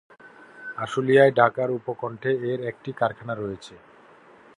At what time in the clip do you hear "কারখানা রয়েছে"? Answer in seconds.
2.93-3.73